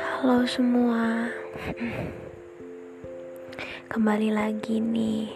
Halo 0.00 0.48
semua. 0.48 1.28
Kembali 3.92 4.32
lagi 4.32 4.80
nih 4.80 5.28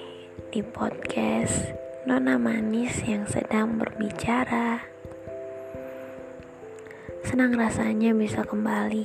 Di 0.49 0.65
podcast 0.65 1.77
Nona 2.09 2.41
Manis 2.41 3.05
yang 3.05 3.29
sedang 3.29 3.77
berbicara. 3.77 4.81
Senang 7.29 7.53
rasanya 7.61 8.17
bisa 8.17 8.49
kembali 8.49 9.05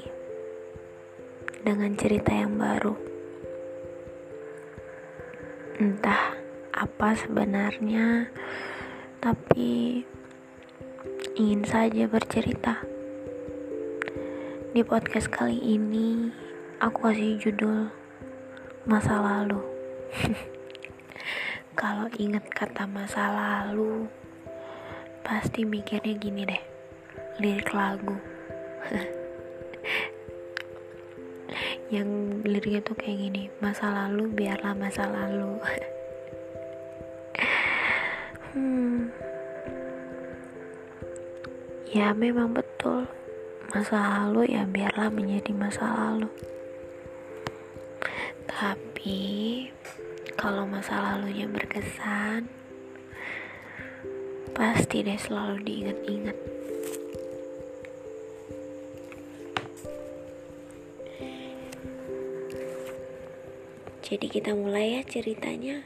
Dengan 1.68 2.00
cerita 2.00 2.32
yang 2.32 2.56
baru. 2.56 2.96
Entah 5.84 6.40
apa 6.72 7.12
sebenarnya 7.12 8.32
Tapi 9.20 10.00
Ingin 11.40 11.64
saja 11.64 12.04
bercerita 12.04 12.84
di 14.76 14.84
podcast 14.84 15.32
kali 15.32 15.56
ini, 15.56 16.28
aku 16.84 17.08
kasih 17.08 17.40
judul 17.40 17.88
Masa 18.84 19.24
Lalu. 19.24 19.64
Kalau 21.80 22.12
ingat 22.20 22.44
kata 22.52 22.84
masa 22.84 23.32
lalu, 23.32 24.12
pasti 25.24 25.64
mikirnya 25.64 26.20
gini 26.20 26.44
deh, 26.44 26.60
lirik 27.40 27.72
lagu. 27.72 28.20
Yang 31.96 32.10
liriknya 32.44 32.84
tuh 32.84 33.00
kayak 33.00 33.16
gini, 33.16 33.48
masa 33.64 33.96
lalu 33.96 34.28
biarlah 34.28 34.76
masa 34.76 35.08
lalu. 35.08 35.56
hmm. 38.60 39.09
Ya 41.90 42.14
memang 42.14 42.54
betul. 42.54 43.10
Masa 43.74 43.98
lalu 43.98 44.54
ya 44.54 44.62
biarlah 44.70 45.10
menjadi 45.10 45.50
masa 45.58 45.90
lalu. 45.90 46.30
Tapi 48.46 49.22
kalau 50.38 50.70
masa 50.70 51.02
lalunya 51.02 51.50
berkesan 51.50 52.46
pasti 54.54 55.02
deh 55.02 55.18
selalu 55.18 55.66
diingat-ingat. 55.66 56.38
Jadi 64.06 64.26
kita 64.30 64.54
mulai 64.54 65.02
ya 65.02 65.02
ceritanya 65.10 65.82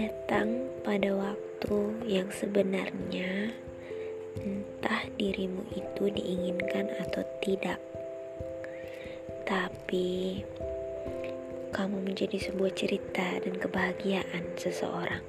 datang 0.00 0.64
pada 0.80 1.12
waktu 1.12 1.76
yang 2.08 2.32
sebenarnya 2.32 3.52
entah 4.40 5.04
dirimu 5.20 5.60
itu 5.76 6.08
diinginkan 6.08 6.88
atau 7.04 7.20
tidak. 7.44 7.76
Tapi 9.44 10.40
kamu 11.76 12.00
menjadi 12.00 12.48
sebuah 12.48 12.72
cerita 12.72 13.44
dan 13.44 13.60
kebahagiaan 13.60 14.56
seseorang. 14.56 15.20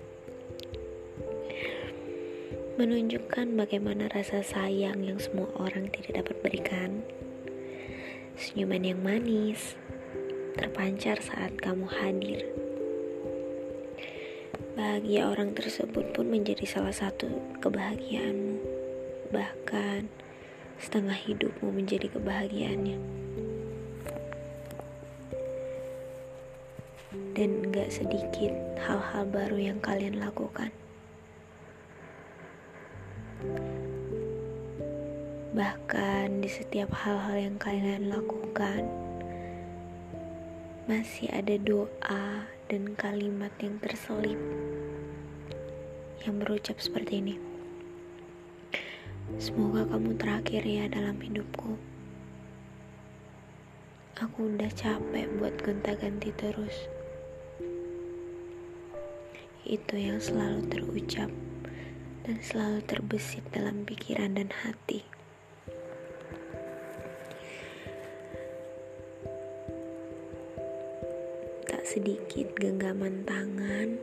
Menunjukkan 2.79 3.51
bagaimana 3.59 4.07
rasa 4.07 4.39
sayang 4.39 5.03
yang 5.03 5.19
semua 5.19 5.51
orang 5.59 5.91
tidak 5.91 6.23
dapat 6.23 6.35
berikan. 6.39 7.03
Senyuman 8.39 8.87
yang 8.87 9.03
manis 9.03 9.75
terpancar 10.55 11.19
saat 11.19 11.59
kamu 11.59 11.91
hadir 11.91 12.60
Bahagia 14.81 15.29
orang 15.29 15.53
tersebut 15.53 16.09
pun 16.09 16.25
menjadi 16.25 16.65
salah 16.65 16.89
satu 16.89 17.29
kebahagiaanmu. 17.61 18.57
Bahkan 19.29 20.09
setengah 20.81 21.13
hidupmu 21.13 21.69
menjadi 21.69 22.09
kebahagiaannya. 22.09 22.97
Dan 27.37 27.69
gak 27.69 27.93
sedikit 27.93 28.57
hal-hal 28.81 29.29
baru 29.29 29.61
yang 29.61 29.77
kalian 29.85 30.17
lakukan. 30.17 30.73
Bahkan 35.53 36.41
di 36.41 36.49
setiap 36.49 36.89
hal-hal 37.05 37.37
yang 37.37 37.57
kalian 37.61 38.09
lakukan, 38.09 38.89
masih 40.89 41.29
ada 41.29 41.53
doa 41.61 42.49
dan 42.71 42.95
kalimat 42.95 43.51
yang 43.59 43.75
terselip 43.83 44.39
yang 46.23 46.39
berucap 46.39 46.79
seperti 46.79 47.19
ini. 47.19 47.35
Semoga 49.35 49.83
kamu 49.91 50.15
terakhir 50.15 50.63
ya 50.63 50.87
dalam 50.87 51.19
hidupku. 51.19 51.75
Aku 54.23 54.55
udah 54.55 54.71
capek 54.71 55.27
buat 55.35 55.59
gonta-ganti 55.59 56.31
terus. 56.39 56.87
Itu 59.67 59.99
yang 59.99 60.23
selalu 60.23 60.63
terucap 60.71 61.27
dan 62.23 62.39
selalu 62.39 62.87
terbesit 62.87 63.43
dalam 63.51 63.83
pikiran 63.83 64.39
dan 64.39 64.47
hati. 64.63 65.03
Sedikit 71.91 72.55
genggaman 72.55 73.27
tangan 73.27 73.99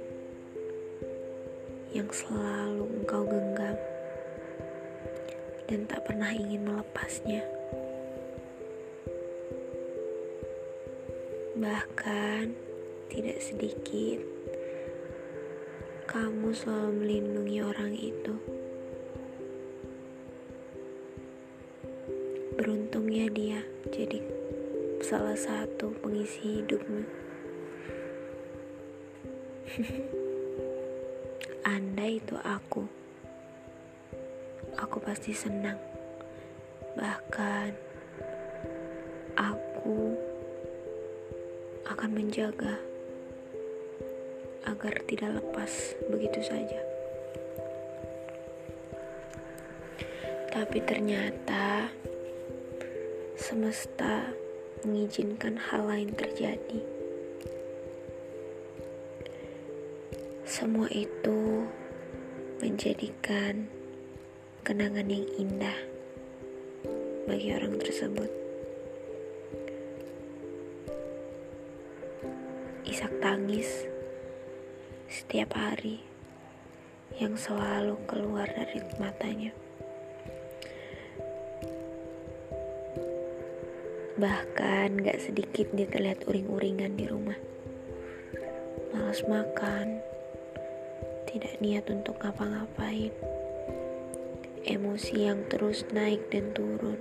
yang 1.89 2.05
selalu 2.13 2.85
engkau 3.01 3.25
genggam 3.25 3.81
dan 5.65 5.89
tak 5.89 6.05
pernah 6.05 6.29
ingin 6.29 6.69
melepasnya. 6.69 7.49
Bahkan 11.57 12.53
tidak 13.09 13.41
sedikit 13.41 14.21
kamu 16.05 16.53
selalu 16.53 16.93
melindungi 16.93 17.59
orang 17.65 17.97
itu. 17.97 18.37
Beruntungnya 22.53 23.33
dia 23.33 23.65
jadi 23.89 24.21
salah 25.01 25.41
satu 25.41 25.97
pengisi 26.05 26.61
hidupmu. 26.61 27.28
Anda 31.69 32.09
itu 32.09 32.41
aku. 32.41 32.89
Aku 34.81 34.97
pasti 35.05 35.37
senang. 35.37 35.77
Bahkan 36.97 37.71
aku 39.37 40.17
akan 41.85 42.11
menjaga 42.17 42.81
agar 44.65 44.95
tidak 45.05 45.37
lepas 45.37 45.93
begitu 46.09 46.41
saja. 46.41 46.81
Tapi 50.49 50.81
ternyata 50.81 51.93
semesta 53.37 54.33
mengizinkan 54.89 55.61
hal 55.61 55.93
lain 55.93 56.17
terjadi. 56.17 56.98
Semua 60.59 60.91
itu 60.91 61.71
menjadikan 62.59 63.71
kenangan 64.67 65.07
yang 65.07 65.23
indah 65.39 65.79
bagi 67.31 67.55
orang 67.55 67.79
tersebut. 67.79 68.27
Isak 72.83 73.15
tangis 73.23 73.87
setiap 75.07 75.55
hari 75.55 76.03
yang 77.23 77.39
selalu 77.39 77.95
keluar 78.11 78.51
dari 78.51 78.83
matanya. 78.99 79.55
Bahkan 84.19 85.07
gak 85.07 85.23
sedikit 85.23 85.71
dia 85.71 85.87
terlihat 85.87 86.27
uring-uringan 86.27 86.99
di 86.99 87.07
rumah. 87.07 87.39
Malas 88.91 89.23
makan, 89.23 90.03
tidak 91.29 91.61
niat 91.61 91.85
untuk 91.93 92.17
ngapa-ngapain. 92.25 93.13
Emosi 94.65 95.29
yang 95.29 95.45
terus 95.53 95.85
naik 95.93 96.25
dan 96.33 96.57
turun. 96.57 96.97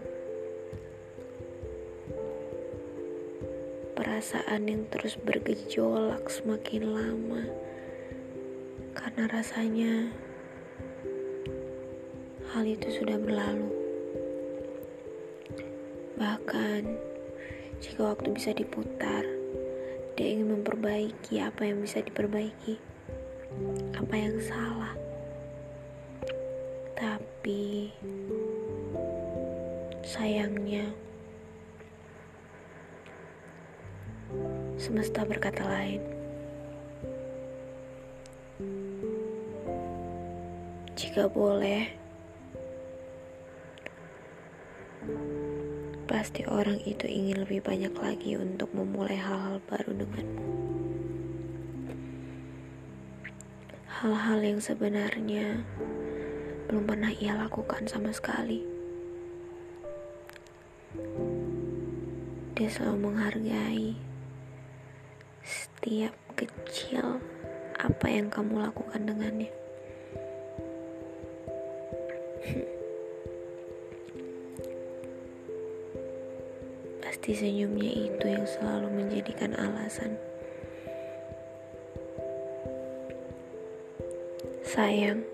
Perasaan 3.96 4.68
yang 4.68 4.84
terus 4.92 5.16
bergejolak 5.16 6.28
semakin 6.28 6.84
lama 6.92 7.44
karena 9.00 9.24
rasanya 9.32 9.94
hal 12.52 12.68
itu 12.68 12.92
sudah 13.00 13.16
berlalu. 13.16 13.72
Bahkan 16.20 16.84
jika 17.80 18.12
waktu 18.12 18.36
bisa 18.36 18.52
diputar, 18.52 19.24
dia 20.20 20.28
ingin 20.36 20.60
memperbaiki 20.60 21.40
apa 21.40 21.64
yang 21.64 21.80
bisa 21.80 22.04
diperbaiki 22.04 22.97
apa 23.98 24.16
yang 24.16 24.38
salah. 24.40 24.94
Tapi 26.98 27.92
sayangnya 30.08 30.88
semesta 34.80 35.28
berkata 35.28 35.68
lain. 35.68 36.02
Jika 40.98 41.30
boleh, 41.30 41.94
pasti 46.10 46.42
orang 46.50 46.82
itu 46.88 47.06
ingin 47.06 47.46
lebih 47.46 47.62
banyak 47.62 47.94
lagi 48.00 48.34
untuk 48.40 48.72
memulai 48.74 49.20
hal-hal 49.20 49.62
baru 49.70 49.94
denganmu. 49.94 50.87
Hal-hal 53.98 54.46
yang 54.46 54.62
sebenarnya 54.62 55.66
belum 56.70 56.86
pernah 56.86 57.10
ia 57.10 57.34
lakukan 57.34 57.90
sama 57.90 58.14
sekali. 58.14 58.62
Dia 62.54 62.70
selalu 62.70 63.10
menghargai 63.10 63.98
setiap 65.42 66.14
kecil 66.38 67.18
apa 67.82 68.06
yang 68.06 68.30
kamu 68.30 68.70
lakukan 68.70 69.02
dengannya. 69.02 69.50
Pasti 77.02 77.34
senyumnya 77.34 78.14
itu 78.14 78.26
yang 78.30 78.46
selalu 78.46 78.94
menjadikan 78.94 79.58
alasan. 79.58 80.27
Sayang, 84.78 85.26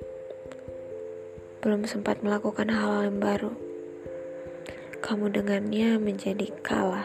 belum 1.59 1.83
sempat 1.83 2.23
melakukan 2.23 2.71
hal 2.71 3.11
yang 3.11 3.19
baru. 3.19 3.51
Kamu 5.03 5.35
dengannya 5.35 5.99
menjadi 5.99 6.47
kalah 6.63 7.03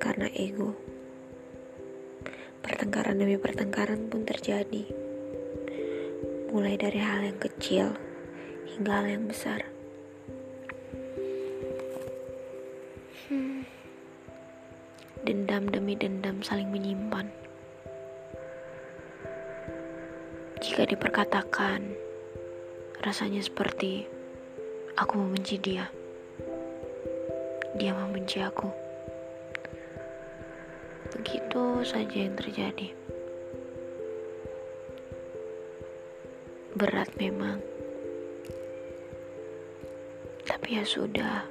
karena 0.00 0.32
ego. 0.32 0.72
Pertengkaran 2.64 3.20
demi 3.20 3.36
pertengkaran 3.36 4.08
pun 4.08 4.24
terjadi, 4.24 4.88
mulai 6.56 6.80
dari 6.80 7.04
hal 7.04 7.20
yang 7.20 7.36
kecil 7.36 7.92
hingga 8.72 8.88
hal 8.88 9.12
yang 9.12 9.28
besar. 9.28 9.68
Hmm. 13.28 13.60
Dendam 15.20 15.68
demi 15.68 16.00
dendam 16.00 16.40
saling 16.40 16.72
menyimpan. 16.72 17.47
Jika 20.78 20.94
diperkatakan, 20.94 21.90
rasanya 23.02 23.42
seperti 23.42 24.06
aku 24.94 25.18
membenci 25.18 25.58
dia. 25.58 25.90
Dia 27.74 27.98
membenci 27.98 28.38
aku. 28.38 28.70
Begitu 31.18 31.82
saja 31.82 32.14
yang 32.14 32.38
terjadi. 32.38 32.94
Berat 36.78 37.10
memang. 37.18 37.58
Tapi 40.46 40.78
ya 40.78 40.86
sudah. 40.86 41.42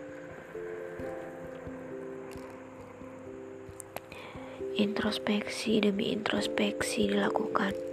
Introspeksi 4.80 5.84
demi 5.84 6.16
introspeksi 6.16 7.12
dilakukan. 7.12 7.87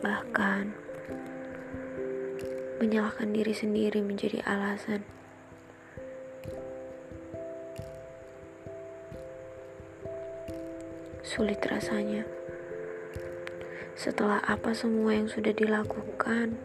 Bahkan 0.00 0.64
menyalahkan 2.80 3.28
diri 3.36 3.52
sendiri 3.52 4.00
menjadi 4.00 4.40
alasan. 4.48 5.04
Sulit 11.20 11.60
rasanya. 11.68 12.24
Setelah 13.94 14.40
apa 14.48 14.72
semua 14.72 15.12
yang 15.12 15.28
sudah 15.28 15.52
dilakukan, 15.52 16.56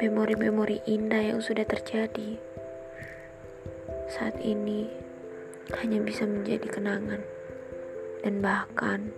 memori-memori 0.00 0.84
indah 0.84 1.32
yang 1.32 1.40
sudah 1.40 1.64
terjadi 1.64 2.40
saat 4.10 4.34
ini 4.42 4.90
hanya 5.80 6.02
bisa 6.02 6.26
menjadi 6.26 6.66
kenangan 6.66 7.22
dan 8.26 8.42
bahkan 8.42 9.14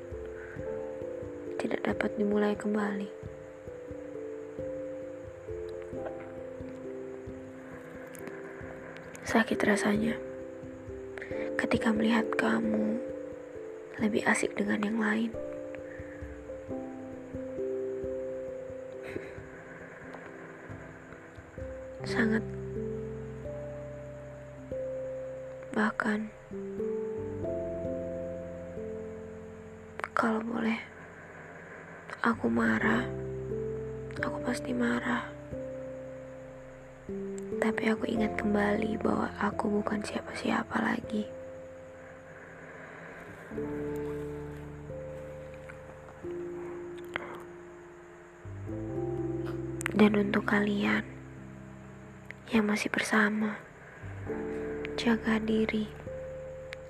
tidak 1.63 1.87
dapat 1.87 2.11
dimulai 2.19 2.59
kembali. 2.59 3.07
Sakit 9.23 9.63
rasanya 9.63 10.19
ketika 11.55 11.95
melihat 11.95 12.27
kamu 12.35 12.99
lebih 14.03 14.27
asik 14.27 14.59
dengan 14.59 14.83
yang 14.83 14.99
lain. 14.99 15.31
sangat 22.03 22.43
bahkan 25.71 26.27
kalau 30.13 30.43
boleh 30.43 30.77
aku 32.23 32.47
marah 32.47 33.03
aku 34.23 34.39
pasti 34.47 34.71
marah 34.71 35.27
tapi 37.59 37.91
aku 37.91 38.07
ingat 38.07 38.39
kembali 38.39 38.99
bahwa 39.03 39.27
aku 39.43 39.83
bukan 39.83 39.99
siapa-siapa 40.07 40.77
lagi 40.79 41.27
dan 49.99 50.19
untuk 50.19 50.47
kalian 50.49 51.05
yang 52.53 52.69
masih 52.69 52.93
bersama. 52.93 53.57
Jaga 54.99 55.41
diri, 55.41 55.89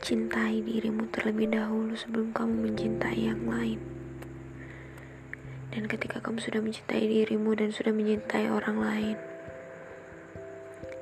cintai 0.03 0.59
dirimu 0.59 1.07
terlebih 1.13 1.55
dahulu 1.55 1.95
sebelum 1.95 2.35
kamu 2.35 2.73
mencintai 2.73 3.31
yang 3.31 3.43
lain. 3.47 4.02
Dan 5.73 5.89
ketika 5.89 6.21
kamu 6.21 6.37
sudah 6.37 6.61
mencintai 6.61 7.01
dirimu 7.01 7.57
dan 7.57 7.73
sudah 7.73 7.97
mencintai 7.97 8.53
orang 8.53 8.77
lain, 8.77 9.19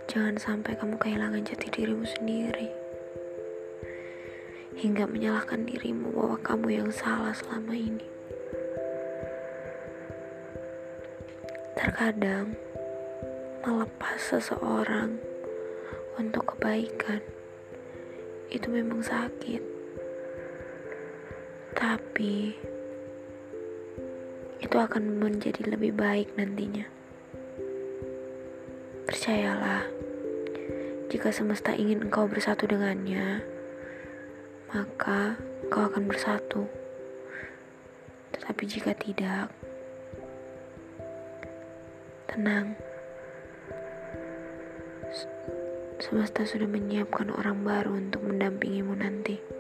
jangan 0.07 0.39
sampai 0.39 0.79
kamu 0.79 0.95
kehilangan 0.95 1.43
jati 1.43 1.67
dirimu 1.75 2.07
sendiri. 2.07 2.71
Hingga 4.79 5.11
menyalahkan 5.11 5.67
dirimu 5.67 6.15
bahwa 6.15 6.39
kamu 6.39 6.69
yang 6.71 6.91
salah 6.95 7.35
selama 7.35 7.75
ini. 7.75 8.07
Terkadang, 11.75 12.55
melepas 13.67 14.19
seseorang 14.23 15.19
untuk 16.15 16.55
kebaikan 16.55 17.19
itu 18.55 18.71
memang 18.71 19.03
sakit 19.03 19.63
tapi 21.81 22.53
itu 24.61 24.77
akan 24.77 25.17
menjadi 25.17 25.65
lebih 25.65 25.97
baik 25.97 26.37
nantinya. 26.37 26.85
Percayalah 29.09 29.89
jika 31.11 31.35
semesta 31.35 31.75
ingin 31.75 32.07
engkau 32.07 32.31
bersatu 32.31 32.71
dengannya 32.71 33.43
maka 34.71 35.35
engkau 35.67 35.83
akan 35.91 36.05
bersatu. 36.07 36.63
Tetapi 38.31 38.63
jika 38.71 38.95
tidak 38.95 39.51
tenang. 42.31 42.79
Semesta 46.01 46.47
sudah 46.47 46.71
menyiapkan 46.71 47.29
orang 47.35 47.67
baru 47.67 47.99
untuk 47.99 48.23
mendampingimu 48.25 48.95
nanti. 48.95 49.60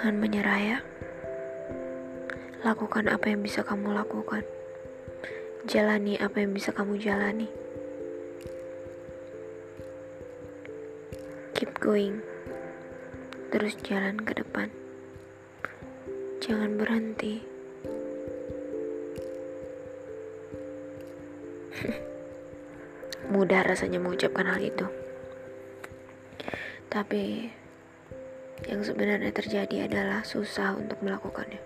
Jangan 0.00 0.16
menyerah 0.16 0.60
ya. 0.64 0.80
Lakukan 2.64 3.12
apa 3.12 3.36
yang 3.36 3.44
bisa 3.44 3.60
kamu 3.60 3.92
lakukan. 3.92 4.40
Jalani 5.68 6.16
apa 6.16 6.40
yang 6.40 6.56
bisa 6.56 6.72
kamu 6.72 6.96
jalani. 6.96 7.44
Keep 11.52 11.84
going. 11.84 12.24
Terus 13.52 13.76
jalan 13.84 14.16
ke 14.24 14.40
depan. 14.40 14.72
Jangan 16.40 16.80
berhenti. 16.80 17.44
Mudah 23.36 23.68
rasanya 23.68 24.00
mengucapkan 24.00 24.48
hal 24.48 24.64
itu. 24.64 24.88
Tapi 26.88 27.52
yang 28.68 28.84
sebenarnya 28.84 29.32
terjadi 29.32 29.88
adalah 29.88 30.20
susah 30.26 30.76
untuk 30.76 31.00
melakukannya. 31.00 31.60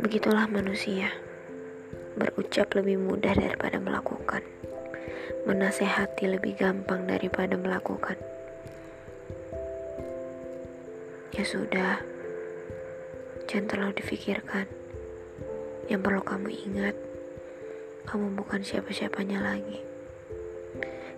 Begitulah 0.00 0.46
manusia, 0.46 1.12
berucap 2.16 2.72
lebih 2.72 2.96
mudah 2.96 3.36
daripada 3.36 3.76
melakukan, 3.76 4.40
menasehati 5.44 6.30
lebih 6.30 6.56
gampang 6.56 7.04
daripada 7.04 7.58
melakukan. 7.58 8.16
Ya 11.36 11.44
sudah, 11.46 12.00
jangan 13.48 13.66
terlalu 13.68 13.92
difikirkan. 14.00 14.66
Yang 15.90 16.00
perlu 16.06 16.22
kamu 16.22 16.48
ingat, 16.48 16.96
kamu 18.06 18.34
bukan 18.38 18.62
siapa-siapanya 18.64 19.42
lagi. 19.42 19.82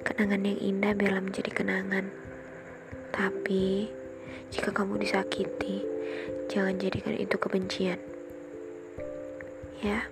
Kenangan 0.02 0.42
yang 0.42 0.58
indah 0.58 0.92
biarlah 0.98 1.22
menjadi 1.22 1.50
kenangan. 1.54 2.10
Tapi, 3.12 3.92
jika 4.48 4.72
kamu 4.72 4.96
disakiti, 5.04 5.84
jangan 6.48 6.80
jadikan 6.80 7.12
itu 7.12 7.36
kebencian. 7.36 8.00
Ya. 9.84 10.08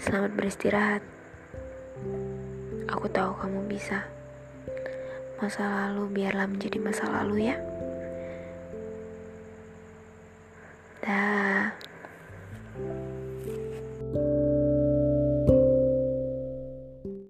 Selamat 0.00 0.32
beristirahat. 0.32 1.02
Aku 2.88 3.04
tahu 3.12 3.36
kamu 3.36 3.68
bisa. 3.68 4.08
Masa 5.40 5.92
lalu 5.92 6.08
biarlah 6.24 6.48
menjadi 6.48 6.80
masa 6.80 7.04
lalu 7.12 7.52
ya. 7.52 7.56